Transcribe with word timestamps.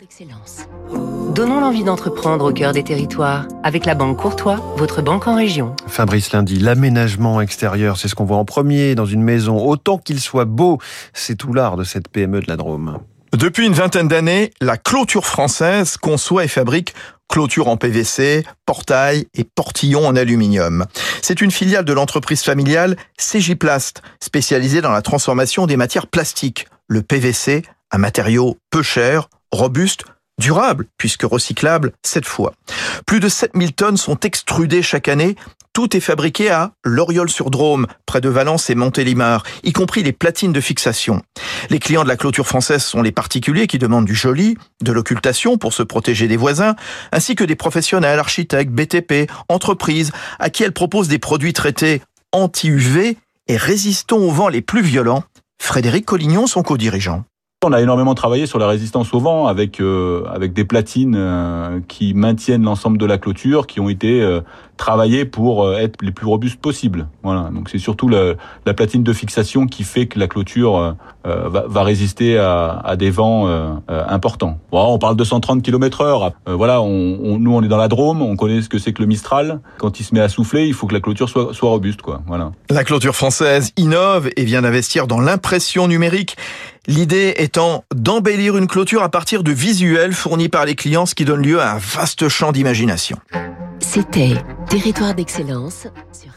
d'excellence. 0.00 0.66
Donnons 1.34 1.60
l'envie 1.60 1.84
d'entreprendre 1.84 2.50
au 2.50 2.52
cœur 2.52 2.72
des 2.72 2.82
territoires 2.82 3.46
avec 3.62 3.84
la 3.84 3.94
Banque 3.94 4.18
Courtois, 4.18 4.56
votre 4.76 5.02
banque 5.02 5.26
en 5.26 5.36
région. 5.36 5.74
Fabrice 5.86 6.32
Lundi, 6.32 6.58
l'aménagement 6.58 7.40
extérieur, 7.40 7.98
c'est 7.98 8.08
ce 8.08 8.14
qu'on 8.14 8.24
voit 8.24 8.38
en 8.38 8.44
premier 8.44 8.94
dans 8.94 9.04
une 9.04 9.22
maison. 9.22 9.58
Autant 9.58 9.98
qu'il 9.98 10.20
soit 10.20 10.46
beau, 10.46 10.78
c'est 11.12 11.36
tout 11.36 11.52
l'art 11.52 11.76
de 11.76 11.84
cette 11.84 12.08
PME 12.08 12.40
de 12.40 12.48
la 12.48 12.56
Drôme. 12.56 12.98
Depuis 13.36 13.66
une 13.66 13.74
vingtaine 13.74 14.08
d'années, 14.08 14.52
la 14.60 14.78
clôture 14.78 15.26
française 15.26 15.96
conçoit 15.96 16.44
et 16.44 16.48
fabrique 16.48 16.94
clôture 17.28 17.68
en 17.68 17.76
PVC, 17.76 18.44
portail 18.64 19.26
et 19.34 19.44
portillon 19.44 20.06
en 20.06 20.16
aluminium. 20.16 20.86
C'est 21.20 21.40
une 21.40 21.50
filiale 21.50 21.84
de 21.84 21.92
l'entreprise 21.92 22.42
familiale 22.42 22.96
Cégiplast, 23.18 24.02
spécialisée 24.20 24.80
dans 24.80 24.92
la 24.92 25.02
transformation 25.02 25.66
des 25.66 25.76
matières 25.76 26.06
plastiques. 26.06 26.68
Le 26.86 27.02
PVC, 27.02 27.64
un 27.90 27.98
matériau 27.98 28.56
peu 28.70 28.82
cher, 28.82 29.28
robuste, 29.54 30.04
durable, 30.38 30.86
puisque 30.98 31.22
recyclable 31.22 31.92
cette 32.02 32.26
fois. 32.26 32.54
Plus 33.06 33.20
de 33.20 33.28
7000 33.28 33.72
tonnes 33.72 33.96
sont 33.96 34.18
extrudées 34.20 34.82
chaque 34.82 35.08
année. 35.08 35.36
Tout 35.72 35.96
est 35.96 36.00
fabriqué 36.00 36.50
à 36.50 36.72
Loriol-sur-Drôme, 36.84 37.86
près 38.06 38.20
de 38.20 38.28
Valence 38.28 38.70
et 38.70 38.76
Montélimar, 38.76 39.42
y 39.64 39.72
compris 39.72 40.04
les 40.04 40.12
platines 40.12 40.52
de 40.52 40.60
fixation. 40.60 41.22
Les 41.68 41.80
clients 41.80 42.04
de 42.04 42.08
la 42.08 42.16
clôture 42.16 42.46
française 42.46 42.84
sont 42.84 43.02
les 43.02 43.10
particuliers 43.10 43.66
qui 43.66 43.78
demandent 43.78 44.04
du 44.04 44.14
joli, 44.14 44.56
de 44.82 44.92
l'occultation 44.92 45.58
pour 45.58 45.72
se 45.72 45.82
protéger 45.82 46.28
des 46.28 46.36
voisins, 46.36 46.76
ainsi 47.10 47.34
que 47.34 47.44
des 47.44 47.56
professionnels, 47.56 48.20
architectes, 48.20 48.70
BTP, 48.70 49.28
entreprises, 49.48 50.12
à 50.38 50.48
qui 50.50 50.62
elle 50.62 50.72
propose 50.72 51.08
des 51.08 51.18
produits 51.18 51.52
traités 51.52 52.02
anti-UV 52.32 53.16
et 53.48 53.56
résistants 53.56 54.18
aux 54.18 54.30
vents 54.30 54.48
les 54.48 54.62
plus 54.62 54.82
violents. 54.82 55.24
Frédéric 55.60 56.06
Collignon, 56.06 56.46
son 56.46 56.62
co-dirigeant. 56.62 57.24
On 57.66 57.72
a 57.72 57.80
énormément 57.80 58.14
travaillé 58.14 58.44
sur 58.44 58.58
la 58.58 58.66
résistance 58.66 59.14
au 59.14 59.20
vent 59.20 59.46
avec 59.46 59.80
euh, 59.80 60.24
avec 60.26 60.52
des 60.52 60.66
platines 60.66 61.14
euh, 61.16 61.80
qui 61.88 62.12
maintiennent 62.12 62.62
l'ensemble 62.62 62.98
de 62.98 63.06
la 63.06 63.16
clôture, 63.16 63.66
qui 63.66 63.80
ont 63.80 63.88
été 63.88 64.20
euh, 64.20 64.42
travaillées 64.76 65.24
pour 65.24 65.72
être 65.72 66.02
les 66.02 66.10
plus 66.10 66.26
robustes 66.26 66.60
possibles. 66.60 67.08
Voilà. 67.22 67.48
Donc 67.54 67.70
c'est 67.70 67.78
surtout 67.78 68.06
la, 68.08 68.34
la, 68.66 68.74
platine 68.74 69.02
de 69.02 69.12
fixation 69.14 69.66
qui 69.66 69.82
fait 69.82 70.06
que 70.06 70.18
la 70.18 70.26
clôture 70.26 70.96
va, 71.24 71.82
résister 71.84 72.36
à, 72.36 72.96
des 72.98 73.10
vents 73.10 73.48
importants. 73.88 74.58
On 74.72 74.98
parle 74.98 75.14
de 75.14 75.22
130 75.22 75.62
km/h. 75.62 76.32
voilà, 76.46 76.78
nous 76.78 77.54
on 77.54 77.62
est 77.62 77.68
dans 77.68 77.76
la 77.76 77.86
Drôme, 77.86 78.20
on 78.20 78.34
connaît 78.34 78.62
ce 78.62 78.68
que 78.68 78.78
c'est 78.78 78.92
que 78.92 79.00
le 79.00 79.06
Mistral. 79.06 79.60
Quand 79.78 80.00
il 80.00 80.02
se 80.02 80.12
met 80.12 80.20
à 80.20 80.28
souffler, 80.28 80.66
il 80.66 80.74
faut 80.74 80.88
que 80.88 80.94
la 80.94 81.00
clôture 81.00 81.28
soit 81.28 81.54
soit 81.54 81.70
robuste, 81.70 82.02
quoi. 82.02 82.22
Voilà. 82.26 82.50
La 82.68 82.82
clôture 82.82 83.14
française 83.14 83.70
innove 83.76 84.28
et 84.36 84.44
vient 84.44 84.62
d'investir 84.62 85.06
dans 85.06 85.20
l'impression 85.20 85.86
numérique 85.86 86.36
L'idée 86.86 87.32
étant 87.38 87.84
d'embellir 87.94 88.58
une 88.58 88.66
clôture 88.66 89.02
à 89.02 89.08
partir 89.08 89.42
de 89.42 89.50
visuels 89.50 90.12
fournis 90.12 90.50
par 90.50 90.66
les 90.66 90.74
clients, 90.74 91.06
ce 91.06 91.14
qui 91.14 91.24
donne 91.24 91.42
lieu 91.42 91.58
à 91.58 91.72
un 91.72 91.78
vaste 91.78 92.28
champ 92.28 92.52
d'imagination. 92.52 93.16
C'était 93.78 94.34
Territoire 94.68 95.14
d'excellence 95.14 95.86
sur 96.12 96.30